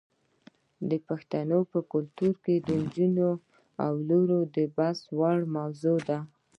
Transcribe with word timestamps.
د 0.89 0.91
پښتنو 1.07 1.59
په 1.71 1.79
کلتور 1.91 2.33
کې 2.43 2.55
د 2.67 2.67
نجونو 2.81 3.27
ولور 3.93 4.29
د 4.55 4.57
بحث 4.75 4.99
وړ 5.17 5.39
موضوع 5.55 5.97
ده. 6.09 6.19